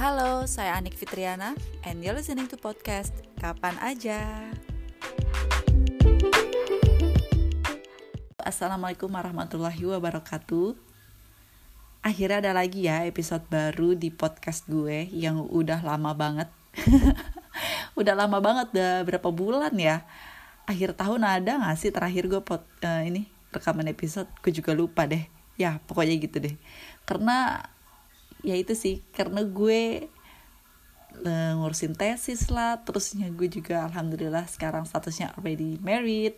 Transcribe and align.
Halo, 0.00 0.48
saya 0.48 0.80
Anik 0.80 0.96
Fitriana 0.96 1.52
and 1.84 2.00
you're 2.00 2.16
listening 2.16 2.48
to 2.48 2.56
podcast 2.56 3.12
Kapan 3.36 3.76
Aja. 3.84 4.48
Assalamualaikum 8.40 9.12
warahmatullahi 9.12 9.84
wabarakatuh. 9.84 10.72
Akhirnya 12.00 12.40
ada 12.40 12.52
lagi 12.56 12.88
ya 12.88 13.04
episode 13.04 13.44
baru 13.52 13.92
di 13.92 14.08
podcast 14.08 14.64
gue 14.72 15.04
yang 15.12 15.44
udah 15.44 15.84
lama 15.84 16.16
banget. 16.16 16.48
udah 18.00 18.16
lama 18.16 18.40
banget, 18.40 18.72
udah 18.72 19.04
berapa 19.04 19.28
bulan 19.28 19.76
ya. 19.76 20.08
Akhir 20.64 20.96
tahun 20.96 21.28
ada 21.28 21.60
gak 21.60 21.76
sih 21.76 21.92
terakhir 21.92 22.24
gue 22.24 22.40
pot, 22.40 22.64
uh, 22.88 23.04
ini 23.04 23.28
rekaman 23.52 23.92
episode? 23.92 24.32
Gue 24.40 24.48
juga 24.48 24.72
lupa 24.72 25.04
deh. 25.04 25.28
Ya 25.60 25.76
pokoknya 25.84 26.16
gitu 26.16 26.40
deh. 26.40 26.56
Karena 27.04 27.68
ya 28.40 28.56
itu 28.56 28.72
sih 28.72 29.04
karena 29.12 29.44
gue 29.44 30.08
uh, 31.24 31.52
ngurusin 31.58 31.96
tesis 31.96 32.48
lah 32.48 32.80
terusnya 32.82 33.28
gue 33.32 33.48
juga 33.50 33.86
alhamdulillah 33.86 34.46
sekarang 34.48 34.86
statusnya 34.86 35.36
already 35.36 35.76
married. 35.82 36.36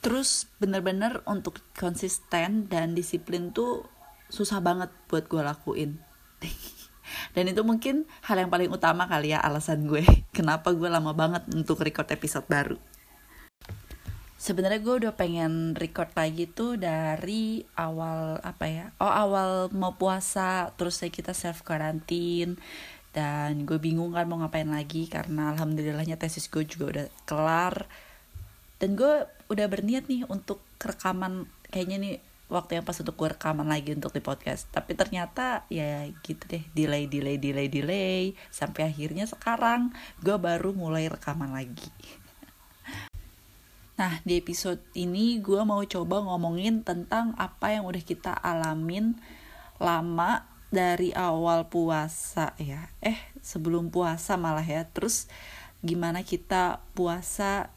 Terus 0.00 0.48
bener-bener 0.56 1.20
untuk 1.28 1.60
konsisten 1.76 2.72
dan 2.72 2.96
disiplin 2.96 3.52
tuh 3.52 3.84
susah 4.32 4.64
banget 4.64 4.88
buat 5.12 5.28
gue 5.28 5.42
lakuin. 5.44 6.00
Dan 7.34 7.50
itu 7.50 7.60
mungkin 7.66 8.06
hal 8.22 8.38
yang 8.38 8.48
paling 8.48 8.70
utama 8.70 9.10
kali 9.10 9.34
ya 9.34 9.42
alasan 9.42 9.84
gue 9.90 10.06
kenapa 10.36 10.72
gue 10.72 10.86
lama 10.86 11.10
banget 11.12 11.42
untuk 11.52 11.82
record 11.82 12.06
episode 12.14 12.46
baru 12.46 12.78
sebenarnya 14.40 14.80
gue 14.80 14.94
udah 15.04 15.12
pengen 15.12 15.76
record 15.76 16.16
lagi 16.16 16.48
tuh 16.48 16.80
dari 16.80 17.60
awal 17.76 18.40
apa 18.40 18.64
ya 18.64 18.86
oh 18.96 19.12
awal 19.12 19.68
mau 19.76 19.92
puasa 20.00 20.72
terus 20.80 20.96
saya 20.96 21.12
kita 21.12 21.36
self 21.36 21.60
quarantine 21.60 22.56
dan 23.10 23.66
gue 23.66 23.78
bingung 23.82 24.14
kan 24.14 24.26
mau 24.30 24.38
ngapain 24.38 24.70
lagi 24.70 25.10
karena 25.10 25.50
alhamdulillahnya 25.54 26.14
tesis 26.14 26.46
gue 26.46 26.62
juga 26.62 26.84
udah 26.94 27.06
kelar. 27.26 27.74
Dan 28.78 28.96
gue 28.96 29.26
udah 29.50 29.66
berniat 29.66 30.06
nih 30.06 30.24
untuk 30.30 30.62
rekaman 30.78 31.50
kayaknya 31.68 31.98
nih 32.00 32.14
waktu 32.50 32.78
yang 32.78 32.86
pas 32.86 32.98
untuk 32.98 33.14
gue 33.18 33.28
rekaman 33.34 33.66
lagi 33.66 33.98
untuk 33.98 34.14
di 34.14 34.22
podcast. 34.22 34.70
Tapi 34.70 34.94
ternyata 34.94 35.66
ya 35.66 36.06
gitu 36.22 36.46
deh 36.46 36.62
delay 36.70 37.10
delay 37.10 37.36
delay 37.36 37.66
delay 37.66 38.38
sampai 38.54 38.94
akhirnya 38.94 39.26
sekarang 39.26 39.90
gue 40.22 40.38
baru 40.38 40.70
mulai 40.70 41.10
rekaman 41.10 41.50
lagi 41.50 41.90
Nah, 44.00 44.16
di 44.24 44.40
episode 44.40 44.80
ini 44.96 45.44
gue 45.44 45.60
mau 45.60 45.84
coba 45.84 46.24
ngomongin 46.24 46.80
tentang 46.80 47.36
apa 47.36 47.76
yang 47.76 47.84
udah 47.84 48.00
kita 48.00 48.32
alamin 48.32 49.12
lama 49.76 50.48
dari 50.72 51.12
awal 51.12 51.68
puasa 51.68 52.56
ya. 52.56 52.88
Eh, 53.04 53.20
sebelum 53.44 53.92
puasa 53.92 54.40
malah 54.40 54.64
ya. 54.64 54.88
Terus 54.88 55.28
gimana 55.84 56.24
kita 56.24 56.80
puasa 56.96 57.68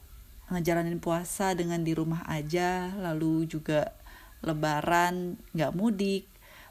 ngejalanin 0.48 1.04
puasa 1.04 1.52
dengan 1.60 1.84
di 1.84 1.92
rumah 1.92 2.24
aja, 2.32 2.96
lalu 3.04 3.44
juga 3.44 3.92
lebaran, 4.40 5.36
nggak 5.52 5.76
mudik. 5.76 6.24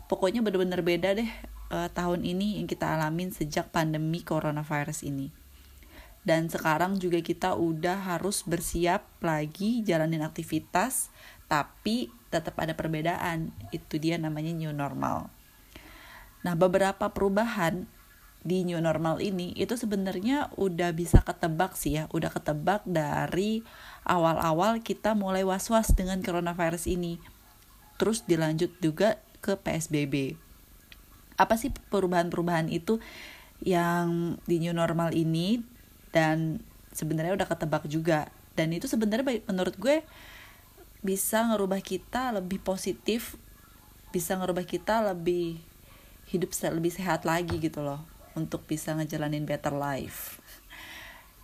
Pokoknya 0.09 0.41
bener-bener 0.41 0.81
beda 0.81 1.13
deh 1.13 1.29
uh, 1.69 1.93
tahun 1.93 2.25
ini 2.25 2.57
yang 2.57 2.65
kita 2.65 2.89
alamin 2.97 3.29
sejak 3.29 3.69
pandemi 3.69 4.25
coronavirus 4.25 5.05
ini 5.05 5.42
dan 6.23 6.47
sekarang 6.47 7.03
juga 7.03 7.19
kita 7.19 7.59
udah 7.59 8.15
harus 8.15 8.47
bersiap 8.47 9.07
lagi 9.19 9.83
jalanin 9.83 10.23
aktivitas 10.23 11.11
tapi 11.51 12.09
tetap 12.31 12.57
ada 12.63 12.73
perbedaan. 12.73 13.53
Itu 13.75 13.99
dia 13.99 14.17
namanya 14.17 14.55
new 14.55 14.71
normal. 14.71 15.29
Nah 16.47 16.55
beberapa 16.55 17.11
perubahan 17.11 17.87
di 18.43 18.67
new 18.67 18.83
normal 18.83 19.23
ini 19.23 19.55
itu 19.55 19.79
sebenarnya 19.79 20.51
udah 20.59 20.91
bisa 20.95 21.21
ketebak 21.27 21.75
sih 21.75 22.01
ya. 22.01 22.09
Udah 22.15 22.31
ketebak 22.31 22.87
dari 22.87 23.67
awal-awal 24.07 24.81
kita 24.81 25.13
mulai 25.19 25.43
was-was 25.43 25.91
dengan 25.93 26.23
coronavirus 26.23 26.87
ini. 26.89 27.19
Terus 28.01 28.25
dilanjut 28.25 28.73
juga 28.79 29.19
ke 29.43 29.59
PSBB 29.59 30.39
apa 31.43 31.57
sih 31.57 31.73
perubahan-perubahan 31.73 32.69
itu 32.69 33.01
yang 33.63 34.39
di 34.47 34.59
new 34.59 34.75
normal 34.75 35.15
ini 35.15 35.63
dan 36.13 36.63
sebenarnya 36.93 37.35
udah 37.35 37.49
ketebak 37.49 37.89
juga. 37.89 38.29
Dan 38.53 38.77
itu 38.77 38.85
sebenarnya 38.85 39.43
menurut 39.49 39.75
gue 39.81 40.05
bisa 41.03 41.43
ngerubah 41.51 41.83
kita 41.83 42.31
lebih 42.37 42.63
positif 42.63 43.35
bisa 44.13 44.37
ngerubah 44.37 44.69
kita 44.69 45.01
lebih 45.11 45.59
hidup 46.29 46.53
lebih 46.71 46.93
sehat 46.93 47.25
lagi 47.25 47.59
gitu 47.59 47.81
loh 47.81 48.05
untuk 48.37 48.69
bisa 48.69 48.93
ngejalanin 48.93 49.49
better 49.49 49.73
life. 49.73 50.39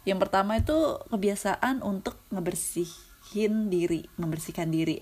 Yang 0.05 0.29
pertama 0.29 0.61
itu 0.61 0.77
kebiasaan 1.09 1.81
untuk 1.81 2.21
ngebersihin 2.31 3.73
diri 3.73 4.05
membersihkan 4.21 4.69
diri. 4.69 5.01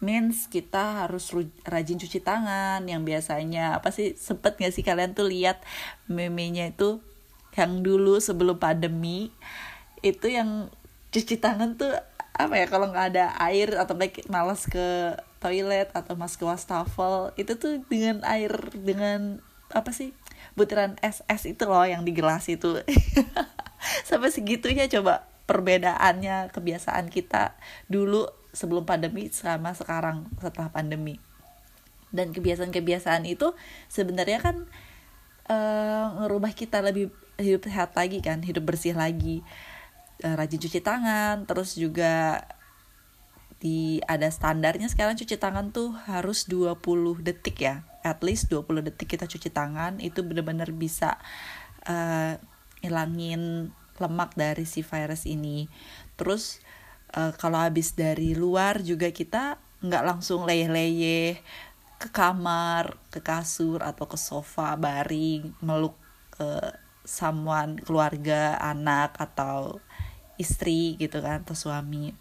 Means 0.00 0.48
kita 0.48 1.04
harus 1.04 1.28
rajin 1.68 2.00
cuci 2.00 2.24
tangan 2.24 2.88
yang 2.88 3.04
biasanya 3.04 3.76
apa 3.76 3.92
sih 3.92 4.16
sempet 4.16 4.56
gak 4.56 4.72
sih 4.72 4.80
kalian 4.80 5.12
tuh 5.12 5.28
lihat 5.28 5.60
memenya 6.08 6.72
itu 6.72 7.04
yang 7.56 7.82
dulu 7.82 8.22
sebelum 8.22 8.56
pandemi 8.56 9.34
itu 10.00 10.30
yang 10.30 10.70
cuci 11.10 11.42
tangan 11.42 11.74
tuh 11.76 11.90
apa 12.40 12.54
ya 12.56 12.66
kalau 12.70 12.88
nggak 12.88 13.06
ada 13.12 13.36
air 13.42 13.74
atau 13.76 13.92
baik 13.98 14.24
malas 14.30 14.64
ke 14.64 15.18
toilet 15.42 15.90
atau 15.92 16.16
mas 16.16 16.38
ke 16.38 16.44
wastafel 16.46 17.34
itu 17.36 17.58
tuh 17.58 17.84
dengan 17.90 18.24
air 18.24 18.52
dengan 18.72 19.44
apa 19.70 19.92
sih 19.92 20.16
butiran 20.54 20.98
es 21.04 21.22
es 21.30 21.46
itu 21.46 21.64
loh 21.66 21.84
yang 21.86 22.02
di 22.02 22.12
gelas 22.16 22.48
itu. 22.50 22.80
Sampai 24.08 24.32
segitunya 24.32 24.88
coba 24.88 25.28
perbedaannya 25.48 26.52
kebiasaan 26.52 27.08
kita 27.08 27.56
dulu 27.88 28.28
sebelum 28.52 28.84
pandemi 28.84 29.30
sama 29.30 29.72
sekarang 29.72 30.28
setelah 30.38 30.68
pandemi. 30.68 31.16
Dan 32.10 32.34
kebiasaan-kebiasaan 32.34 33.22
itu 33.24 33.54
sebenarnya 33.86 34.42
kan 34.42 34.66
uh, 35.46 36.06
ngerubah 36.22 36.52
kita 36.58 36.82
lebih 36.82 37.14
hidup 37.42 37.66
sehat 37.66 37.96
lagi 37.96 38.20
kan 38.20 38.44
hidup 38.44 38.68
bersih 38.68 38.94
lagi. 38.94 39.42
Uh, 40.20 40.36
rajin 40.36 40.60
cuci 40.60 40.84
tangan 40.84 41.48
terus 41.48 41.74
juga 41.80 42.44
di 43.60 44.00
ada 44.08 44.28
standarnya 44.28 44.88
sekarang 44.88 45.16
cuci 45.20 45.36
tangan 45.36 45.72
tuh 45.72 45.92
harus 46.08 46.48
20 46.48 46.80
detik 47.20 47.60
ya. 47.60 47.84
At 48.00 48.24
least 48.24 48.48
20 48.48 48.88
detik 48.88 49.16
kita 49.16 49.28
cuci 49.28 49.52
tangan 49.52 50.00
itu 50.00 50.24
benar-benar 50.24 50.72
bisa 50.72 51.20
uh, 51.84 52.40
ilangin 52.80 53.72
lemak 54.00 54.32
dari 54.32 54.64
si 54.64 54.80
virus 54.80 55.28
ini. 55.28 55.68
Terus 56.16 56.64
uh, 57.12 57.36
kalau 57.36 57.60
habis 57.60 57.92
dari 57.92 58.32
luar 58.32 58.80
juga 58.80 59.12
kita 59.12 59.60
nggak 59.80 60.04
langsung 60.04 60.44
leyeh-leyeh 60.44 61.40
ke 62.00 62.08
kamar 62.08 62.96
ke 63.12 63.20
kasur 63.20 63.84
atau 63.84 64.08
ke 64.08 64.16
sofa 64.16 64.72
baring 64.80 65.52
meluk 65.60 65.96
ke 66.32 66.48
someone 67.10 67.82
keluarga 67.82 68.54
anak 68.62 69.18
atau 69.18 69.82
istri 70.38 70.94
gitu 70.94 71.18
kan 71.18 71.42
atau 71.42 71.58
suami 71.58 72.14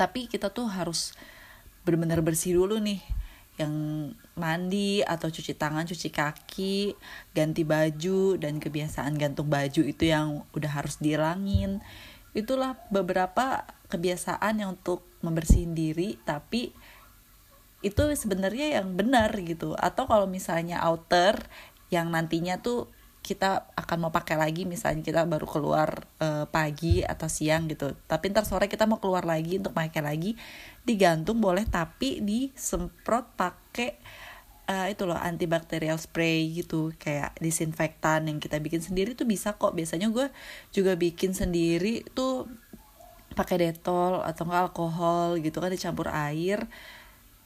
tapi 0.00 0.24
kita 0.32 0.48
tuh 0.48 0.64
harus 0.64 1.12
benar-benar 1.84 2.24
bersih 2.24 2.56
dulu 2.56 2.80
nih 2.80 3.04
yang 3.60 3.74
mandi 4.40 5.04
atau 5.04 5.28
cuci 5.28 5.52
tangan, 5.52 5.84
cuci 5.84 6.08
kaki, 6.08 6.96
ganti 7.36 7.60
baju 7.68 8.40
dan 8.40 8.56
kebiasaan 8.56 9.20
gantung 9.20 9.52
baju 9.52 9.84
itu 9.84 10.08
yang 10.08 10.48
udah 10.56 10.80
harus 10.80 10.96
dihilangin. 10.96 11.84
Itulah 12.32 12.80
beberapa 12.88 13.68
kebiasaan 13.92 14.64
yang 14.64 14.80
untuk 14.80 15.04
membersihin 15.20 15.76
diri 15.76 16.16
tapi 16.24 16.72
itu 17.84 18.00
sebenarnya 18.16 18.80
yang 18.80 18.96
benar 18.96 19.36
gitu. 19.36 19.76
Atau 19.76 20.08
kalau 20.08 20.24
misalnya 20.24 20.80
outer 20.80 21.44
yang 21.92 22.08
nantinya 22.08 22.64
tuh 22.64 22.88
kita 23.20 23.68
akan 23.76 24.08
mau 24.08 24.12
pakai 24.12 24.34
lagi 24.40 24.64
misalnya 24.64 25.04
kita 25.04 25.22
baru 25.28 25.44
keluar 25.44 26.08
uh, 26.24 26.48
pagi 26.48 27.04
atau 27.04 27.28
siang 27.28 27.68
gitu. 27.68 27.92
Tapi 28.08 28.32
ntar 28.32 28.48
sore 28.48 28.66
kita 28.66 28.88
mau 28.88 28.98
keluar 28.98 29.28
lagi 29.28 29.60
untuk 29.60 29.76
pakai 29.76 30.00
lagi 30.00 30.32
digantung 30.82 31.38
boleh 31.38 31.68
tapi 31.68 32.24
disemprot 32.24 33.36
pakai 33.36 34.00
uh, 34.66 34.86
itu 34.88 35.04
loh 35.04 35.20
antibakterial 35.20 36.00
spray 36.00 36.48
gitu. 36.48 36.96
Kayak 36.96 37.36
disinfektan 37.38 38.30
yang 38.30 38.40
kita 38.40 38.56
bikin 38.56 38.80
sendiri 38.80 39.12
tuh 39.12 39.28
bisa 39.28 39.54
kok. 39.54 39.76
Biasanya 39.76 40.08
gue 40.08 40.32
juga 40.72 40.96
bikin 40.96 41.36
sendiri 41.36 42.06
tuh 42.16 42.48
pakai 43.36 43.70
detol 43.70 44.24
atau 44.26 44.42
enggak 44.48 44.72
alkohol 44.72 45.38
gitu 45.38 45.60
kan 45.60 45.70
dicampur 45.70 46.08
air. 46.08 46.64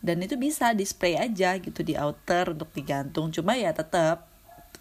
Dan 0.05 0.21
itu 0.21 0.37
bisa 0.37 0.76
di 0.76 0.85
spray 0.85 1.17
aja 1.17 1.56
gitu 1.56 1.81
di 1.81 1.97
outer 1.97 2.53
untuk 2.53 2.69
digantung. 2.76 3.32
Cuma 3.32 3.56
ya 3.56 3.73
tetap 3.73 4.34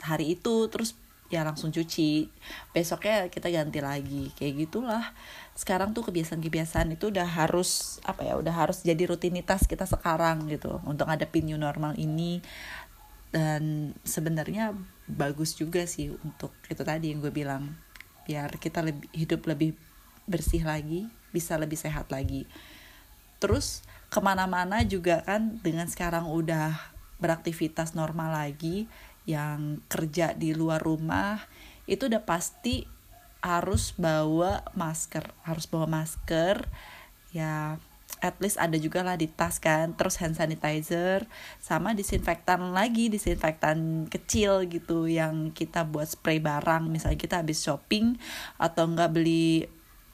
hari 0.03 0.35
itu 0.35 0.67
terus 0.67 0.99
ya 1.31 1.41
langsung 1.41 1.73
cuci. 1.73 2.29
Besoknya 2.75 3.31
kita 3.31 3.49
ganti 3.49 3.79
lagi 3.81 4.29
kayak 4.37 4.69
gitulah. 4.69 5.15
Sekarang 5.57 5.95
tuh 5.95 6.05
kebiasaan-kebiasaan 6.05 6.93
itu 6.93 7.09
udah 7.09 7.25
harus 7.25 7.97
apa 8.05 8.21
ya 8.27 8.37
udah 8.37 8.53
harus 8.53 8.85
jadi 8.85 9.09
rutinitas 9.09 9.65
kita 9.65 9.87
sekarang 9.89 10.45
gitu 10.51 10.83
untuk 10.85 11.09
ngadepin 11.09 11.49
new 11.49 11.57
normal 11.57 11.97
ini. 11.97 12.43
Dan 13.33 13.95
sebenarnya 14.05 14.77
bagus 15.09 15.57
juga 15.57 15.89
sih 15.89 16.13
untuk 16.13 16.53
itu 16.69 16.83
tadi 16.85 17.09
yang 17.09 17.17
gue 17.23 17.33
bilang 17.33 17.73
biar 18.29 18.61
kita 18.61 18.85
lebih 18.85 19.09
hidup 19.09 19.41
lebih 19.49 19.73
bersih 20.29 20.61
lagi 20.61 21.09
bisa 21.33 21.57
lebih 21.57 21.79
sehat 21.79 22.13
lagi. 22.13 22.45
Terus 23.41 23.81
ke 24.13 24.21
mana-mana 24.21 24.85
juga 24.85 25.25
kan 25.25 25.57
dengan 25.65 25.89
sekarang 25.89 26.29
udah 26.29 26.77
beraktivitas 27.17 27.97
normal 27.97 28.37
lagi 28.37 28.85
yang 29.23 29.79
kerja 29.87 30.35
di 30.35 30.51
luar 30.51 30.83
rumah 30.83 31.39
itu 31.87 32.07
udah 32.07 32.23
pasti 32.23 32.87
harus 33.43 33.91
bawa 33.99 34.63
masker 34.71 35.35
harus 35.43 35.67
bawa 35.67 35.87
masker. 35.87 36.67
Ya 37.35 37.75
at 38.23 38.39
least 38.39 38.55
ada 38.55 38.79
juga 38.79 39.03
lah 39.03 39.19
di 39.19 39.27
tas 39.27 39.59
kan 39.59 39.99
terus 39.99 40.15
hand 40.15 40.39
sanitizer 40.39 41.27
sama 41.59 41.91
disinfektan 41.91 42.71
lagi 42.71 43.11
disinfektan 43.11 44.07
kecil 44.07 44.63
gitu 44.71 45.11
yang 45.11 45.51
kita 45.51 45.83
buat 45.83 46.07
spray 46.07 46.39
barang. 46.39 46.87
Misalnya 46.87 47.19
kita 47.19 47.35
habis 47.43 47.59
shopping 47.59 48.15
atau 48.55 48.87
enggak 48.87 49.11
beli 49.11 49.67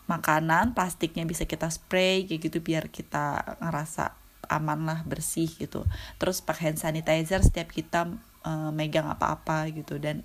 makanan 0.09 0.73
plastiknya 0.73 1.21
bisa 1.29 1.45
kita 1.45 1.69
spray 1.69 2.25
kayak 2.25 2.49
gitu 2.49 2.65
biar 2.65 2.89
kita 2.89 3.45
ngerasa 3.61 4.17
aman 4.49 4.89
lah 4.89 5.05
bersih 5.05 5.45
gitu. 5.45 5.85
Terus 6.17 6.41
pakai 6.41 6.73
hand 6.73 6.81
sanitizer 6.81 7.45
setiap 7.45 7.69
kita 7.69 8.09
uh, 8.43 8.71
megang 8.71 9.07
apa-apa 9.07 9.69
gitu. 9.73 9.97
Dan 9.97 10.23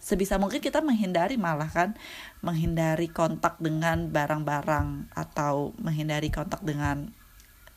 sebisa 0.00 0.36
mungkin 0.36 0.60
kita 0.60 0.84
menghindari 0.84 1.40
malah 1.40 1.70
kan 1.72 1.96
menghindari 2.44 3.08
kontak 3.08 3.56
dengan 3.56 4.12
barang-barang 4.12 5.16
atau 5.16 5.72
menghindari 5.80 6.28
kontak 6.28 6.60
dengan 6.60 7.08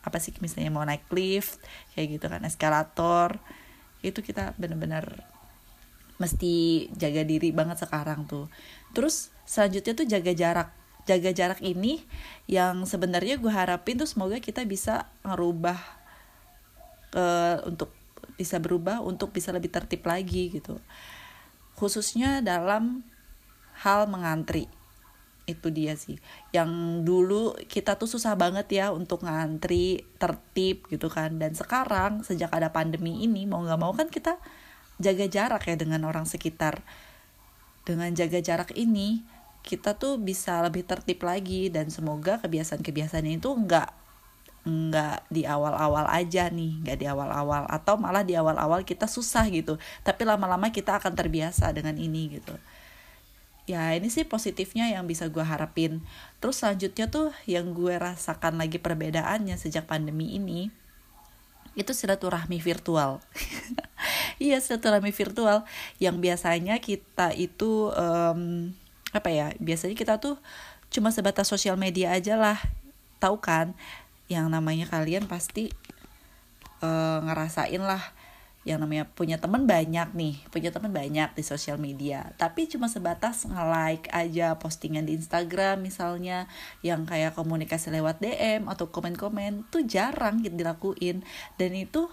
apa 0.04 0.20
sih 0.20 0.32
misalnya 0.38 0.72
mau 0.72 0.84
naik 0.84 1.08
lift 1.12 1.60
kayak 1.96 2.20
gitu 2.20 2.26
kan 2.28 2.44
eskalator. 2.44 3.40
Itu 4.04 4.22
kita 4.22 4.54
bener-bener 4.60 5.24
mesti 6.18 6.86
jaga 6.94 7.22
diri 7.22 7.54
banget 7.54 7.82
sekarang 7.82 8.26
tuh. 8.26 8.50
Terus 8.92 9.30
selanjutnya 9.46 9.94
tuh 9.94 10.06
jaga 10.06 10.32
jarak. 10.34 10.70
Jaga 11.08 11.32
jarak 11.32 11.64
ini 11.64 12.04
yang 12.44 12.84
sebenarnya 12.84 13.40
gue 13.40 13.48
harapin 13.48 13.96
tuh 13.96 14.04
semoga 14.04 14.36
kita 14.44 14.60
bisa 14.68 15.08
ngerubah 15.24 15.80
uh, 17.16 17.64
untuk 17.64 17.97
bisa 18.38 18.62
berubah 18.62 19.02
untuk 19.02 19.34
bisa 19.34 19.50
lebih 19.50 19.74
tertib 19.74 20.06
lagi 20.06 20.54
gitu. 20.54 20.78
Khususnya 21.74 22.38
dalam 22.38 23.02
hal 23.82 24.06
mengantri. 24.06 24.70
Itu 25.48 25.74
dia 25.74 25.98
sih. 25.98 26.22
Yang 26.54 27.02
dulu 27.02 27.58
kita 27.66 27.98
tuh 27.98 28.06
susah 28.06 28.38
banget 28.38 28.70
ya 28.70 28.86
untuk 28.94 29.26
ngantri 29.26 30.06
tertib 30.22 30.86
gitu 30.86 31.10
kan. 31.10 31.42
Dan 31.42 31.58
sekarang 31.58 32.22
sejak 32.22 32.54
ada 32.54 32.70
pandemi 32.70 33.26
ini 33.26 33.42
mau 33.42 33.58
nggak 33.66 33.80
mau 33.80 33.90
kan 33.90 34.06
kita 34.06 34.38
jaga 35.02 35.26
jarak 35.26 35.66
ya 35.66 35.74
dengan 35.74 36.06
orang 36.06 36.28
sekitar. 36.28 36.86
Dengan 37.82 38.14
jaga 38.14 38.38
jarak 38.38 38.76
ini 38.78 39.26
kita 39.66 39.98
tuh 39.98 40.20
bisa 40.20 40.62
lebih 40.62 40.86
tertib 40.86 41.24
lagi. 41.26 41.72
Dan 41.72 41.90
semoga 41.90 42.38
kebiasaan-kebiasaan 42.38 43.26
itu 43.26 43.50
nggak 43.50 43.97
nggak 44.68 45.32
di 45.32 45.48
awal-awal 45.48 46.04
aja 46.12 46.52
nih 46.52 46.84
nggak 46.84 46.98
di 47.00 47.06
awal-awal. 47.08 47.64
Atau 47.72 47.96
malah 47.96 48.22
di 48.22 48.36
awal-awal 48.36 48.84
kita 48.84 49.08
susah 49.08 49.48
gitu. 49.48 49.80
Tapi 50.04 50.22
lama-lama 50.28 50.68
kita 50.68 51.00
akan 51.00 51.16
terbiasa 51.16 51.72
dengan 51.72 51.96
ini 51.96 52.36
gitu. 52.36 52.52
Ya 53.68 53.92
ini 53.92 54.08
sih 54.08 54.24
positifnya 54.24 54.88
yang 54.88 55.04
bisa 55.04 55.28
gue 55.28 55.44
harapin. 55.44 56.00
Terus 56.40 56.64
selanjutnya 56.64 57.12
tuh 57.12 57.36
yang 57.44 57.76
gue 57.76 57.92
rasakan 58.00 58.56
lagi 58.56 58.80
perbedaannya 58.80 59.60
sejak 59.60 59.84
pandemi 59.84 60.36
ini 60.40 60.72
itu 61.78 61.92
silaturahmi 61.94 62.58
virtual. 62.60 63.20
Iya 64.38 64.62
silaturahmi 64.62 65.10
virtual. 65.10 65.66
Yang 65.98 66.16
biasanya 66.22 66.78
kita 66.78 67.34
itu 67.34 67.90
um, 67.90 68.70
apa 69.10 69.34
ya 69.34 69.50
biasanya 69.58 69.98
kita 69.98 70.22
tuh 70.22 70.38
cuma 70.94 71.10
sebatas 71.10 71.50
sosial 71.50 71.74
media 71.74 72.14
aja 72.14 72.38
lah. 72.38 72.54
Tahu 73.18 73.42
kan 73.42 73.74
yang 74.28 74.52
namanya 74.52 74.88
kalian 74.88 75.24
pasti 75.26 75.72
uh, 76.84 77.20
ngerasain 77.24 77.80
lah. 77.82 78.00
Yang 78.66 78.84
namanya 78.84 79.04
punya 79.08 79.40
teman 79.40 79.64
banyak 79.64 80.12
nih 80.12 80.44
punya 80.52 80.68
teman 80.68 80.92
banyak 80.92 81.32
di 81.32 81.40
sosial 81.40 81.80
media. 81.80 82.36
Tapi 82.36 82.68
cuma 82.68 82.92
sebatas 82.92 83.48
nge-like 83.48 84.12
aja 84.12 84.60
postingan 84.60 85.08
di 85.08 85.16
Instagram 85.16 85.80
misalnya 85.80 86.44
yang 86.84 87.08
kayak 87.08 87.32
komunikasi 87.32 87.88
lewat 87.88 88.20
DM 88.20 88.68
atau 88.68 88.92
komen-komen 88.92 89.64
tuh 89.72 89.88
jarang 89.88 90.44
gitu 90.44 90.60
dilakuin. 90.60 91.24
Dan 91.56 91.72
itu 91.72 92.12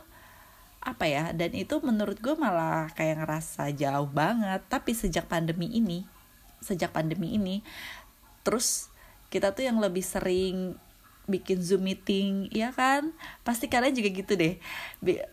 apa 0.86 1.10
ya 1.10 1.34
dan 1.34 1.50
itu 1.58 1.82
menurut 1.82 2.22
gue 2.22 2.38
malah 2.40 2.88
kayak 2.96 3.26
ngerasa 3.26 3.76
jauh 3.76 4.08
banget. 4.08 4.64
Tapi 4.72 4.96
sejak 4.96 5.28
pandemi 5.28 5.76
ini 5.76 6.08
sejak 6.66 6.90
pandemi 6.90 7.38
ini 7.38 7.62
terus 8.42 8.90
kita 9.30 9.54
tuh 9.54 9.70
yang 9.70 9.78
lebih 9.78 10.02
sering 10.02 10.78
bikin 11.26 11.62
zoom 11.62 11.86
meeting 11.86 12.50
ya 12.54 12.74
kan? 12.74 13.14
Pasti 13.42 13.70
kalian 13.70 13.94
juga 13.94 14.10
gitu 14.14 14.34
deh. 14.38 14.58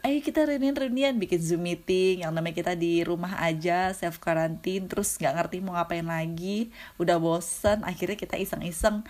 Ayo 0.05 0.19
kita 0.25 0.45
reunian 0.49 0.77
reunian 0.77 1.15
bikin 1.17 1.41
zoom 1.41 1.65
meeting 1.65 2.25
yang 2.25 2.33
namanya 2.33 2.61
kita 2.61 2.73
di 2.77 3.05
rumah 3.05 3.39
aja 3.41 3.93
self 3.97 4.21
quarantine 4.21 4.89
terus 4.89 5.17
nggak 5.17 5.35
ngerti 5.39 5.57
mau 5.65 5.77
ngapain 5.77 6.05
lagi 6.05 6.73
udah 7.01 7.17
bosen 7.17 7.85
akhirnya 7.87 8.17
kita 8.19 8.37
iseng-iseng 8.37 9.05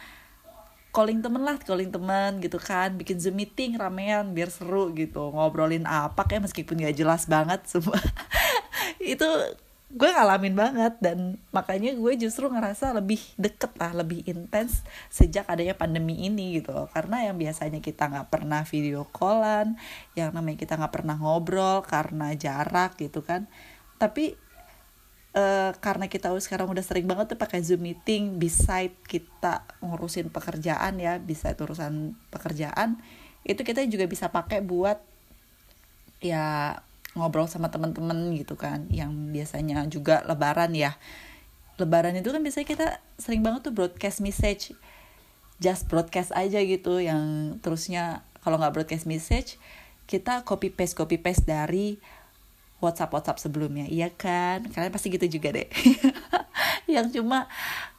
calling 0.93 1.25
temen 1.25 1.41
lah 1.41 1.57
calling 1.57 1.89
temen 1.89 2.39
gitu 2.45 2.61
kan 2.61 2.93
bikin 3.01 3.17
zoom 3.17 3.41
meeting 3.41 3.81
ramean 3.81 4.37
biar 4.37 4.53
seru 4.53 4.93
gitu 4.93 5.33
ngobrolin 5.33 5.89
apa 5.89 6.29
kayak 6.29 6.47
meskipun 6.53 6.85
gak 6.85 6.97
jelas 7.01 7.25
banget 7.25 7.65
semua. 7.65 7.97
Itu 9.01 9.27
gue 9.93 10.09
ngalamin 10.09 10.57
banget 10.57 10.97
dan 11.05 11.37
makanya 11.53 11.93
gue 11.93 12.13
justru 12.17 12.49
ngerasa 12.49 12.97
lebih 12.97 13.21
deket 13.37 13.77
lah 13.77 13.93
lebih 13.93 14.25
intens 14.25 14.81
sejak 15.13 15.45
adanya 15.45 15.77
pandemi 15.77 16.17
ini 16.25 16.57
gitu 16.57 16.89
karena 16.97 17.29
yang 17.29 17.37
biasanya 17.37 17.85
kita 17.85 18.09
nggak 18.09 18.33
pernah 18.33 18.65
video 18.65 19.05
callan 19.13 19.77
yang 20.17 20.33
namanya 20.33 20.57
kita 20.65 20.81
nggak 20.81 20.95
pernah 20.97 21.17
ngobrol 21.21 21.85
karena 21.85 22.33
jarak 22.33 22.97
gitu 22.97 23.21
kan. 23.21 23.45
Tapi 24.01 24.33
uh, 25.37 25.73
karena 25.81 26.09
kita 26.09 26.33
sekarang 26.41 26.73
udah 26.73 26.85
sering 26.85 27.09
banget 27.09 27.37
tuh 27.37 27.41
pakai 27.41 27.61
zoom 27.65 27.85
meeting 27.85 28.41
beside 28.41 28.97
kita 29.05 29.65
ngurusin 29.85 30.33
pekerjaan 30.33 31.01
ya 31.01 31.21
bisa 31.21 31.53
urusan 31.53 32.17
pekerjaan 32.33 33.01
itu 33.43 33.61
kita 33.67 33.83
juga 33.91 34.07
bisa 34.07 34.31
pakai 34.31 34.63
buat 34.63 35.03
ya 36.23 36.79
ngobrol 37.13 37.45
sama 37.49 37.69
teman-teman 37.69 38.33
gitu 38.37 38.57
kan 38.57 38.89
yang 38.89 39.13
biasanya 39.33 39.85
juga 39.89 40.25
lebaran 40.25 40.73
ya. 40.73 40.97
Lebaran 41.77 42.17
itu 42.17 42.29
kan 42.33 42.41
biasanya 42.41 42.69
kita 42.69 42.89
sering 43.21 43.45
banget 43.45 43.69
tuh 43.69 43.75
broadcast 43.75 44.25
message. 44.25 44.73
Just 45.63 45.87
broadcast 45.87 46.35
aja 46.35 46.59
gitu 46.59 46.99
yang 46.99 47.57
terusnya 47.63 48.27
kalau 48.43 48.59
nggak 48.59 48.75
broadcast 48.75 49.07
message 49.07 49.61
kita 50.11 50.43
copy 50.43 50.69
paste 50.69 50.99
copy 50.99 51.17
paste 51.17 51.47
dari 51.47 51.97
WhatsApp 52.83 53.15
WhatsApp 53.15 53.39
sebelumnya. 53.39 53.87
Iya 53.87 54.11
kan? 54.11 54.67
Kalian 54.67 54.91
pasti 54.91 55.15
gitu 55.15 55.39
juga 55.39 55.55
deh. 55.55 55.71
Yang 56.99 57.23
cuma 57.23 57.47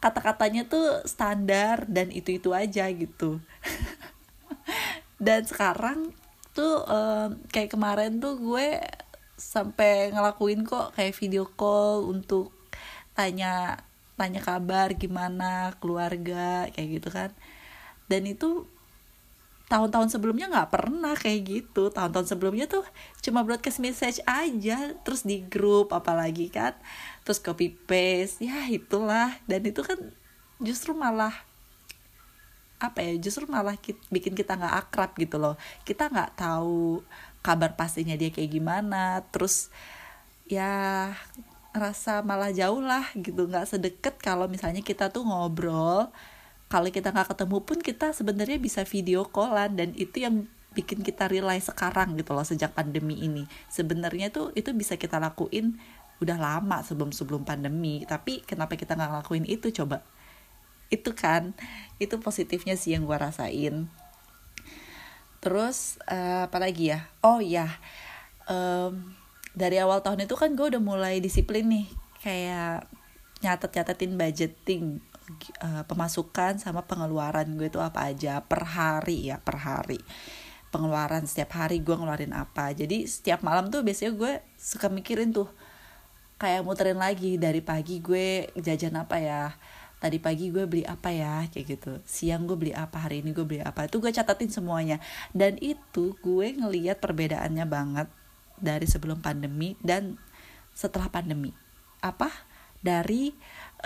kata-katanya 0.03 0.67
tuh 0.67 1.08
standar 1.08 1.88
dan 1.88 2.12
itu 2.12 2.36
itu 2.36 2.51
aja 2.51 2.91
gitu. 2.91 3.39
Dan 5.24 5.48
sekarang 5.48 6.12
tuh 6.51 6.84
um, 6.84 7.39
kayak 7.50 7.72
kemarin 7.72 8.20
tuh 8.20 8.36
gue 8.36 8.84
sampai 9.38 10.13
ngelakuin 10.13 10.63
kok 10.63 10.94
kayak 10.94 11.18
video 11.18 11.50
call 11.50 12.06
untuk 12.06 12.54
tanya 13.18 13.82
tanya 14.13 14.42
kabar 14.46 14.94
gimana 14.94 15.74
keluarga 15.82 16.70
kayak 16.74 16.90
gitu 17.02 17.10
kan. 17.10 17.32
Dan 18.06 18.30
itu 18.30 18.70
tahun-tahun 19.72 20.13
sebelumnya 20.13 20.52
nggak 20.54 20.70
pernah 20.70 21.18
kayak 21.18 21.42
gitu. 21.50 21.90
Tahun-tahun 21.90 22.30
sebelumnya 22.30 22.70
tuh 22.70 22.86
cuma 23.25 23.42
broadcast 23.42 23.82
message 23.82 24.22
aja 24.30 24.94
terus 25.02 25.25
di 25.25 25.42
grup 25.42 25.90
apalagi 25.96 26.54
kan. 26.54 26.78
Terus 27.25 27.42
copy 27.42 27.74
paste 27.74 28.46
ya 28.46 28.70
itulah. 28.70 29.34
Dan 29.50 29.66
itu 29.66 29.82
kan 29.82 29.98
justru 30.62 30.94
malah 30.94 31.34
apa 32.84 33.00
ya 33.00 33.16
justru 33.16 33.48
malah 33.48 33.80
kita, 33.80 33.98
bikin 34.12 34.36
kita 34.36 34.60
nggak 34.60 34.75
akrab 34.88 35.12
gitu 35.18 35.42
loh. 35.42 35.56
Kita 35.88 36.12
nggak 36.12 36.38
tahu 36.38 37.02
kabar 37.44 37.76
pastinya 37.76 38.16
dia 38.16 38.32
kayak 38.32 38.56
gimana 38.56 39.22
terus 39.30 39.70
ya 40.48 41.12
rasa 41.76 42.24
malah 42.24 42.54
jauh 42.56 42.80
lah 42.80 43.06
gitu 43.18 43.50
nggak 43.50 43.68
sedekat 43.68 44.16
kalau 44.22 44.48
misalnya 44.48 44.80
kita 44.86 45.10
tuh 45.10 45.26
ngobrol 45.26 46.10
kalau 46.74 46.90
kita 46.90 47.14
nggak 47.14 47.38
ketemu 47.38 47.58
pun 47.62 47.78
kita 47.86 48.08
sebenarnya 48.18 48.58
bisa 48.58 48.82
video 48.82 49.30
callan 49.30 49.78
dan 49.78 49.94
itu 49.94 50.26
yang 50.26 50.50
bikin 50.74 51.06
kita 51.06 51.30
realize 51.30 51.70
sekarang 51.70 52.18
gitu 52.18 52.34
loh 52.34 52.42
sejak 52.42 52.74
pandemi 52.74 53.22
ini. 53.22 53.46
Sebenarnya 53.70 54.34
tuh 54.34 54.50
itu 54.58 54.74
bisa 54.74 54.98
kita 54.98 55.22
lakuin 55.22 55.78
udah 56.18 56.38
lama 56.42 56.82
sebelum 56.82 57.14
sebelum 57.14 57.46
pandemi 57.46 58.02
tapi 58.10 58.42
kenapa 58.42 58.74
kita 58.74 58.98
nggak 58.98 59.22
lakuin 59.22 59.46
itu 59.46 59.70
coba? 59.70 60.02
Itu 60.90 61.14
kan 61.14 61.54
itu 62.02 62.18
positifnya 62.18 62.74
sih 62.74 62.98
yang 62.98 63.06
gue 63.06 63.18
rasain 63.22 63.86
terus 65.44 66.00
uh, 66.08 66.48
apa 66.48 66.58
lagi 66.64 66.96
ya? 66.96 67.04
Oh 67.20 67.44
ya 67.44 67.68
um, 68.48 69.12
dari 69.54 69.78
awal 69.78 70.00
tahun 70.00 70.26
itu 70.26 70.40
kan 70.40 70.56
gue 70.56 70.72
udah 70.72 70.82
mulai 70.82 71.20
disiplin 71.20 71.68
nih. 71.68 71.88
Kayak 72.24 72.88
nyatet-nyatetin 73.44 74.16
budgeting 74.16 74.84
uh, 75.60 75.84
pemasukan 75.84 76.64
sama 76.64 76.88
pengeluaran 76.88 77.60
gue 77.60 77.68
itu 77.68 77.84
apa 77.84 78.08
aja 78.08 78.40
per 78.40 78.64
hari 78.64 79.28
ya 79.28 79.44
per 79.44 79.60
hari. 79.60 80.00
Pengeluaran 80.72 81.28
setiap 81.28 81.60
hari 81.60 81.84
gue 81.84 81.94
ngeluarin 81.94 82.34
apa. 82.34 82.72
Jadi 82.72 83.06
setiap 83.06 83.44
malam 83.44 83.68
tuh 83.68 83.84
biasanya 83.84 84.16
gue 84.16 84.32
suka 84.56 84.88
mikirin 84.88 85.36
tuh 85.36 85.52
kayak 86.42 86.66
muterin 86.66 87.00
lagi 87.00 87.38
dari 87.38 87.62
pagi 87.62 88.04
gue 88.04 88.52
jajan 88.58 89.00
apa 89.00 89.16
ya 89.22 89.42
tadi 90.03 90.19
pagi 90.19 90.51
gue 90.51 90.67
beli 90.67 90.83
apa 90.83 91.15
ya 91.15 91.48
kayak 91.48 91.79
gitu. 91.79 91.93
Siang 92.03 92.43
gue 92.43 92.60
beli 92.60 92.75
apa 92.75 93.07
hari 93.07 93.24
ini 93.24 93.31
gue 93.31 93.48
beli 93.48 93.63
apa. 93.63 93.88
Itu 93.88 94.03
gue 94.03 94.12
catatin 94.12 94.51
semuanya. 94.51 95.00
Dan 95.31 95.55
itu 95.63 96.19
gue 96.19 96.48
ngeliat 96.60 97.00
perbedaannya 97.00 97.63
banget 97.63 98.12
dari 98.60 98.83
sebelum 98.83 99.24
pandemi 99.24 99.79
dan 99.79 100.19
setelah 100.75 101.07
pandemi. 101.07 101.55
Apa? 102.03 102.27
Dari 102.83 103.31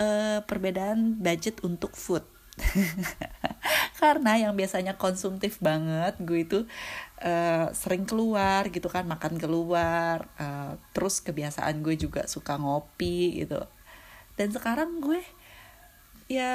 uh, 0.02 0.42
perbedaan 0.42 1.22
budget 1.22 1.62
untuk 1.62 1.94
food. 1.94 2.26
Karena 4.02 4.34
yang 4.42 4.58
biasanya 4.58 4.98
konsumtif 4.98 5.62
banget 5.62 6.18
gue 6.18 6.42
itu 6.42 6.58
uh, 7.22 7.70
sering 7.70 8.02
keluar 8.10 8.66
gitu 8.74 8.90
kan 8.90 9.06
makan 9.06 9.38
keluar. 9.38 10.26
Uh, 10.34 10.74
terus 10.90 11.22
kebiasaan 11.22 11.78
gue 11.78 11.94
juga 11.94 12.26
suka 12.26 12.58
ngopi 12.58 13.46
gitu. 13.46 13.62
Dan 14.34 14.50
sekarang 14.50 14.98
gue 14.98 15.22
ya 16.28 16.54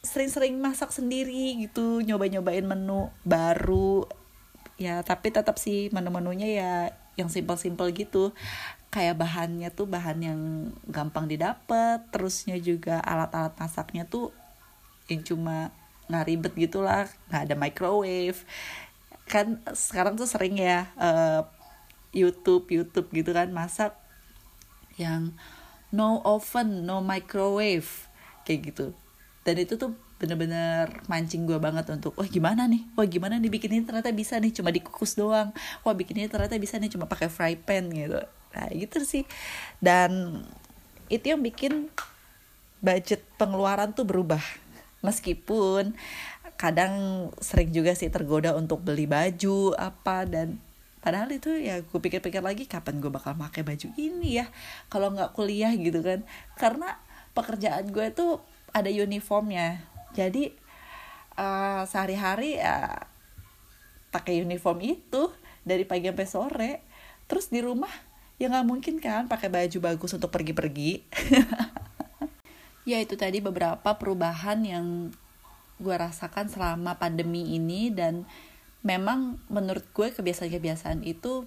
sering-sering 0.00 0.56
masak 0.60 0.92
sendiri 0.92 1.60
gitu 1.60 2.04
nyoba-nyobain 2.04 2.64
menu 2.64 3.08
baru. 3.24 4.08
Ya 4.80 5.04
tapi 5.04 5.32
tetap 5.32 5.60
sih 5.60 5.92
menu-menunya 5.92 6.48
ya 6.48 6.72
yang 7.16 7.28
simpel-simpel 7.28 7.92
gitu. 7.92 8.32
Kayak 8.92 9.20
bahannya 9.20 9.68
tuh 9.72 9.88
bahan 9.88 10.18
yang 10.20 10.40
gampang 10.88 11.28
didapat 11.28 12.04
terusnya 12.12 12.56
juga 12.60 13.00
alat-alat 13.00 13.56
masaknya 13.60 14.08
tuh 14.08 14.32
yang 15.08 15.24
cuma 15.24 15.72
nggak 16.10 16.26
ribet 16.26 16.52
gitulah 16.56 17.08
nggak 17.28 17.42
ada 17.48 17.54
microwave. 17.56 18.40
Kan 19.28 19.60
sekarang 19.72 20.16
tuh 20.16 20.26
sering 20.28 20.56
ya 20.56 20.88
uh, 20.96 21.44
YouTube 22.10 22.66
YouTube 22.72 23.12
gitu 23.14 23.30
kan 23.30 23.52
masak 23.54 23.94
yang 24.98 25.38
no 25.94 26.18
oven 26.26 26.82
no 26.82 26.98
microwave 26.98 28.09
kayak 28.50 28.74
gitu. 28.74 28.90
Dan 29.46 29.56
itu 29.62 29.78
tuh 29.78 29.94
bener-bener 30.18 30.90
mancing 31.08 31.48
gue 31.48 31.56
banget 31.56 31.86
untuk 31.94 32.12
wah 32.18 32.26
gimana 32.26 32.66
nih? 32.66 32.82
Wah 32.98 33.06
gimana 33.06 33.38
nih 33.38 33.48
bikin 33.48 33.78
ini 33.78 33.86
ternyata 33.86 34.10
bisa 34.10 34.36
nih 34.42 34.50
cuma 34.50 34.74
dikukus 34.74 35.14
doang. 35.14 35.54
Wah 35.86 35.94
bikin 35.94 36.18
ini 36.18 36.26
ternyata 36.26 36.58
bisa 36.58 36.76
nih 36.82 36.92
cuma 36.92 37.06
pakai 37.06 37.30
fry 37.30 37.54
pan 37.54 37.86
gitu. 37.88 38.18
Nah 38.52 38.68
gitu 38.74 38.98
sih. 39.06 39.22
Dan 39.78 40.42
itu 41.06 41.30
yang 41.30 41.40
bikin 41.40 41.88
budget 42.82 43.22
pengeluaran 43.38 43.94
tuh 43.94 44.04
berubah. 44.04 44.42
Meskipun 45.00 45.96
kadang 46.60 46.92
sering 47.40 47.72
juga 47.72 47.96
sih 47.96 48.12
tergoda 48.12 48.52
untuk 48.52 48.84
beli 48.84 49.08
baju 49.08 49.72
apa 49.72 50.28
dan 50.28 50.60
padahal 51.00 51.32
itu 51.32 51.48
ya 51.56 51.80
gue 51.80 51.96
pikir-pikir 51.96 52.44
lagi 52.44 52.68
kapan 52.68 53.00
gue 53.00 53.08
bakal 53.08 53.32
pakai 53.40 53.64
baju 53.64 53.88
ini 53.96 54.44
ya? 54.44 54.52
Kalau 54.92 55.16
nggak 55.16 55.32
kuliah 55.32 55.72
gitu 55.72 56.04
kan. 56.04 56.28
Karena 56.60 57.00
pekerjaan 57.36 57.90
gue 57.90 58.10
tuh 58.12 58.42
ada 58.70 58.90
uniformnya. 58.90 59.82
Jadi 60.14 60.50
uh, 61.38 61.82
sehari-hari 61.86 62.58
ya 62.58 63.06
pakai 64.10 64.42
uniform 64.42 64.82
itu 64.82 65.30
dari 65.62 65.86
pagi 65.86 66.10
sampai 66.10 66.28
sore. 66.28 66.72
Terus 67.30 67.48
di 67.50 67.62
rumah 67.62 67.90
ya 68.40 68.48
nggak 68.48 68.66
mungkin 68.66 68.94
kan 68.98 69.28
pakai 69.28 69.52
baju 69.52 69.78
bagus 69.80 70.16
untuk 70.16 70.32
pergi-pergi. 70.32 71.04
Ya 72.88 72.96
itu 72.96 73.12
tadi 73.14 73.44
beberapa 73.44 74.00
perubahan 74.00 74.64
yang 74.64 75.12
gue 75.78 75.94
rasakan 75.94 76.48
selama 76.48 76.96
pandemi 76.96 77.54
ini 77.54 77.92
dan 77.92 78.24
memang 78.80 79.36
menurut 79.52 79.84
gue 79.92 80.08
kebiasaan-kebiasaan 80.10 81.04
itu 81.04 81.44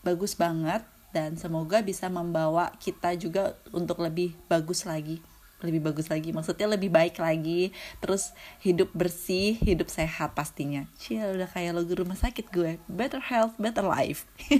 bagus 0.00 0.34
banget 0.40 0.84
dan 1.10 1.40
semoga 1.40 1.80
bisa 1.80 2.12
membawa 2.12 2.72
kita 2.76 3.16
juga 3.16 3.56
untuk 3.72 4.04
lebih 4.04 4.36
bagus 4.46 4.84
lagi. 4.84 5.24
Lebih 5.58 5.90
bagus 5.90 6.06
lagi 6.06 6.30
maksudnya 6.30 6.70
lebih 6.70 6.92
baik 6.92 7.18
lagi. 7.18 7.74
Terus 7.98 8.30
hidup 8.62 8.92
bersih 8.94 9.58
hidup 9.58 9.90
sehat 9.90 10.36
pastinya. 10.36 10.86
Cia 11.00 11.32
udah 11.32 11.50
kayak 11.50 11.74
logo 11.74 11.96
rumah 11.98 12.14
sakit 12.14 12.52
gue. 12.54 12.78
Better 12.86 13.20
health 13.24 13.56
better 13.56 13.84
life. 13.84 14.28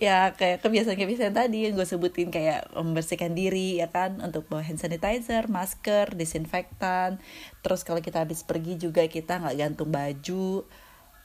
Ya 0.00 0.32
kayak 0.32 0.64
kebiasaan-kebiasaan 0.64 1.36
tadi 1.36 1.68
yang 1.68 1.76
gue 1.76 1.84
sebutin 1.84 2.32
kayak 2.32 2.72
membersihkan 2.72 3.36
diri 3.36 3.84
ya 3.84 3.92
kan 3.92 4.16
untuk 4.24 4.48
bawa 4.48 4.64
hand 4.64 4.80
sanitizer 4.80 5.44
masker 5.44 6.16
disinfektan. 6.16 7.20
Terus 7.60 7.84
kalau 7.84 8.00
kita 8.00 8.24
habis 8.24 8.40
pergi 8.40 8.80
juga 8.80 9.04
kita 9.04 9.44
nggak 9.44 9.56
gantung 9.60 9.92
baju 9.92 10.64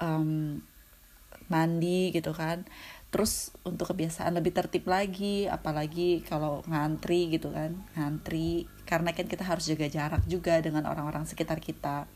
um, 0.04 0.60
mandi 1.48 2.10
gitu 2.10 2.34
kan 2.34 2.66
terus 3.16 3.56
untuk 3.64 3.96
kebiasaan 3.96 4.36
lebih 4.36 4.52
tertib 4.52 4.92
lagi 4.92 5.48
apalagi 5.48 6.20
kalau 6.28 6.60
ngantri 6.68 7.32
gitu 7.32 7.48
kan 7.48 7.72
ngantri. 7.96 8.68
Karena 8.84 9.16
kan 9.16 9.24
kita 9.24 9.48
harus 9.48 9.72
jaga 9.72 9.88
jarak 9.88 10.28
juga 10.28 10.60
dengan 10.60 10.84
orang-orang 10.84 11.24
sekitar 11.24 11.64
kita. 11.64 12.12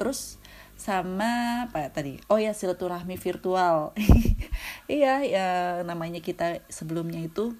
Terus 0.00 0.40
sama 0.80 1.68
apa 1.68 1.84
ya 1.84 1.92
tadi? 1.92 2.16
Oh 2.32 2.40
ya 2.40 2.56
silaturahmi 2.56 3.20
virtual. 3.20 3.92
Iya 4.84 5.24
ya 5.24 5.48
namanya 5.80 6.20
kita 6.20 6.60
sebelumnya 6.68 7.20
itu 7.24 7.56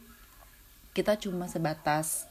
kita 0.92 1.16
cuma 1.16 1.48
sebatas 1.48 2.28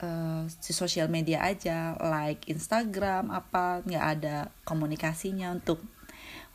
uh, 0.00 0.44
si 0.60 0.76
sosial 0.76 1.08
media 1.08 1.40
aja 1.40 1.96
like 2.00 2.44
Instagram 2.52 3.32
apa 3.32 3.80
nggak 3.84 4.06
ada 4.18 4.36
komunikasinya 4.68 5.56
untuk 5.56 5.80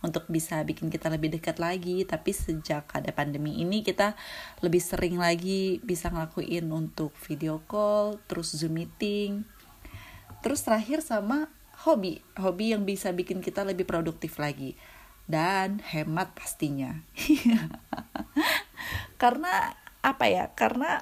untuk 0.06 0.30
bisa 0.30 0.62
bikin 0.62 0.94
kita 0.94 1.10
lebih 1.10 1.34
dekat 1.34 1.58
lagi. 1.58 2.06
Tapi 2.06 2.32
sejak 2.34 2.90
ada 2.94 3.10
pandemi 3.14 3.62
ini 3.62 3.82
kita 3.82 4.14
lebih 4.62 4.82
sering 4.82 5.18
lagi 5.18 5.82
bisa 5.82 6.14
ngelakuin 6.14 6.70
untuk 6.70 7.14
video 7.26 7.62
call 7.66 8.22
terus 8.30 8.54
zoom 8.54 8.78
meeting. 8.78 9.46
Terus 10.46 10.62
terakhir 10.62 11.02
sama 11.02 11.50
hobi. 11.88 12.22
Hobi 12.38 12.78
yang 12.78 12.86
bisa 12.86 13.10
bikin 13.14 13.42
kita 13.42 13.66
lebih 13.66 13.90
produktif 13.90 14.38
lagi. 14.38 14.78
Dan 15.28 15.84
hemat 15.84 16.32
pastinya. 16.38 17.04
Karena 19.22 19.74
apa 20.06 20.26
ya? 20.30 20.54
Karena 20.56 21.02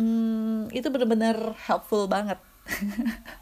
hmm, 0.00 0.72
itu 0.72 0.88
benar-benar 0.88 1.54
helpful 1.68 2.08
banget 2.08 2.40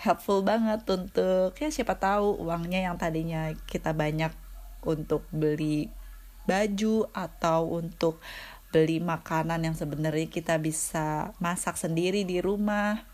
helpful 0.00 0.40
banget 0.40 0.80
untuk 0.88 1.52
ya 1.60 1.68
siapa 1.68 1.92
tahu 2.00 2.40
uangnya 2.40 2.88
yang 2.88 2.96
tadinya 2.96 3.52
kita 3.68 3.92
banyak 3.92 4.32
untuk 4.80 5.28
beli 5.28 5.92
baju 6.48 7.04
atau 7.12 7.68
untuk 7.68 8.16
beli 8.72 8.96
makanan 8.96 9.60
yang 9.60 9.76
sebenarnya 9.76 10.32
kita 10.32 10.56
bisa 10.56 11.36
masak 11.36 11.76
sendiri 11.76 12.24
di 12.24 12.40
rumah 12.40 13.04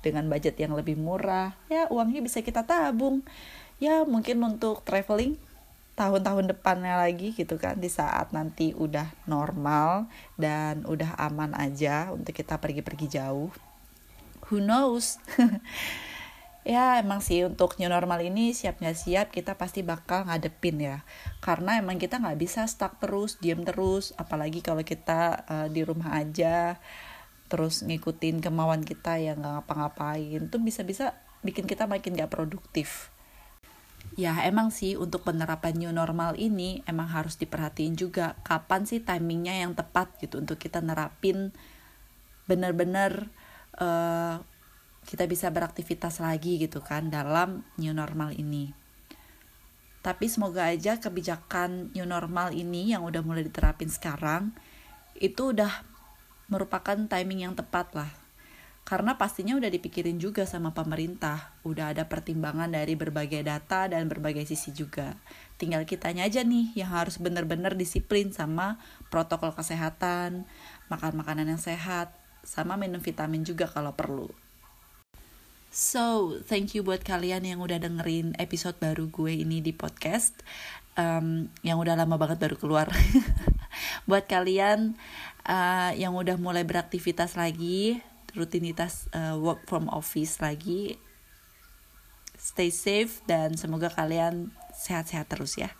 dengan 0.00 0.24
budget 0.24 0.56
yang 0.56 0.72
lebih 0.72 0.96
murah 0.96 1.52
ya 1.68 1.84
uangnya 1.92 2.24
bisa 2.24 2.40
kita 2.40 2.64
tabung. 2.64 3.20
Ya 3.80 4.04
mungkin 4.04 4.40
untuk 4.44 4.84
traveling 4.84 5.40
tahun-tahun 5.96 6.48
depannya 6.48 6.96
lagi 6.96 7.36
gitu 7.36 7.60
kan 7.60 7.76
di 7.76 7.92
saat 7.92 8.32
nanti 8.32 8.72
udah 8.72 9.12
normal 9.28 10.08
dan 10.40 10.84
udah 10.88 11.16
aman 11.20 11.52
aja 11.52 12.08
untuk 12.08 12.32
kita 12.32 12.56
pergi-pergi 12.56 13.20
jauh 13.20 13.52
who 14.50 14.58
knows? 14.58 15.16
Ya 16.60 17.00
emang 17.00 17.24
sih 17.24 17.40
untuk 17.48 17.80
new 17.80 17.88
normal 17.88 18.20
ini 18.20 18.52
siap 18.52 18.84
nggak 18.84 18.92
siap 18.92 19.26
kita 19.32 19.56
pasti 19.56 19.80
bakal 19.80 20.28
ngadepin 20.28 20.76
ya. 20.76 21.08
Karena 21.40 21.80
emang 21.80 21.96
kita 21.96 22.20
nggak 22.20 22.36
bisa 22.36 22.68
stuck 22.68 23.00
terus 23.00 23.40
diem 23.40 23.64
terus 23.64 24.12
apalagi 24.20 24.60
kalau 24.60 24.84
kita 24.84 25.40
uh, 25.48 25.66
di 25.72 25.80
rumah 25.80 26.20
aja 26.20 26.76
terus 27.48 27.80
ngikutin 27.80 28.44
kemauan 28.44 28.84
kita 28.84 29.16
yang 29.16 29.40
nggak 29.40 29.64
ngapa-ngapain 29.64 30.52
tuh 30.52 30.60
bisa-bisa 30.60 31.16
bikin 31.40 31.64
kita 31.64 31.88
makin 31.88 32.12
gak 32.12 32.30
produktif. 32.30 33.08
Ya 34.14 34.36
emang 34.44 34.68
sih 34.68 35.00
untuk 35.00 35.24
penerapan 35.24 35.74
new 35.80 35.92
normal 35.96 36.36
ini 36.36 36.84
emang 36.84 37.08
harus 37.08 37.40
diperhatiin 37.40 37.96
juga 37.96 38.36
kapan 38.44 38.84
sih 38.84 39.00
timingnya 39.00 39.64
yang 39.64 39.72
tepat 39.72 40.12
gitu 40.20 40.44
untuk 40.44 40.60
kita 40.60 40.84
nerapin 40.84 41.56
bener-bener 42.44 43.30
uh, 43.80 44.38
kita 45.08 45.26
bisa 45.26 45.50
beraktivitas 45.50 46.22
lagi 46.22 46.60
gitu 46.60 46.84
kan 46.84 47.10
dalam 47.10 47.66
new 47.80 47.90
normal 47.90 48.30
ini. 48.36 48.70
Tapi 50.00 50.30
semoga 50.32 50.68
aja 50.70 50.96
kebijakan 50.96 51.92
new 51.92 52.06
normal 52.06 52.54
ini 52.56 52.92
yang 52.94 53.04
udah 53.04 53.20
mulai 53.20 53.44
diterapin 53.44 53.90
sekarang 53.90 54.54
itu 55.18 55.52
udah 55.52 55.84
merupakan 56.48 56.96
timing 56.96 57.48
yang 57.48 57.54
tepat 57.58 57.92
lah. 57.92 58.10
karena 58.90 59.14
pastinya 59.14 59.54
udah 59.54 59.70
dipikirin 59.70 60.18
juga 60.18 60.42
sama 60.48 60.74
pemerintah 60.74 61.54
udah 61.62 61.94
ada 61.94 62.10
pertimbangan 62.10 62.74
dari 62.74 62.98
berbagai 62.98 63.46
data 63.46 63.86
dan 63.86 64.10
berbagai 64.10 64.42
sisi 64.50 64.74
juga 64.74 65.14
tinggal 65.62 65.86
kitanya 65.86 66.26
aja 66.26 66.42
nih 66.42 66.74
yang 66.74 66.90
harus 66.90 67.22
bener-bener 67.22 67.78
disiplin 67.78 68.34
sama 68.34 68.82
protokol 69.12 69.54
kesehatan 69.54 70.48
makan 70.90 71.12
makanan 71.14 71.54
yang 71.54 71.62
sehat 71.62 72.10
sama 72.44 72.76
minum 72.76 73.00
vitamin 73.02 73.44
juga 73.44 73.68
kalau 73.68 73.92
perlu. 73.94 74.28
So, 75.70 76.34
thank 76.50 76.74
you 76.74 76.82
buat 76.82 77.06
kalian 77.06 77.46
yang 77.46 77.62
udah 77.62 77.78
dengerin 77.78 78.34
episode 78.42 78.74
baru 78.82 79.06
gue 79.06 79.38
ini 79.38 79.62
di 79.62 79.70
podcast. 79.70 80.34
Um, 80.98 81.46
Yang 81.62 81.86
udah 81.86 81.94
lama 81.94 82.18
banget 82.18 82.42
baru 82.42 82.58
keluar. 82.58 82.90
Buat 84.10 84.26
kalian 84.26 84.98
uh, 85.46 85.94
yang 85.94 86.18
udah 86.18 86.34
mulai 86.36 86.66
beraktivitas 86.66 87.38
lagi 87.38 88.02
Rutinitas 88.34 89.06
uh, 89.14 89.38
work 89.38 89.66
from 89.70 89.86
office 89.90 90.42
lagi 90.42 90.98
Stay 92.40 92.72
safe 92.72 93.20
dan 93.28 93.52
semoga 93.54 93.92
kalian 93.92 94.48
sehat-sehat 94.72 95.28
terus 95.28 95.60
ya. 95.60 95.76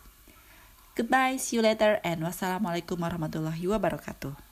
Goodbye, 0.93 1.41
see 1.41 1.57
you 1.57 1.65
later, 1.65 1.97
and 2.05 2.21
wassalamualaikum 2.21 3.01
warahmatullahi 3.01 3.65
wabarakatuh 3.65 4.50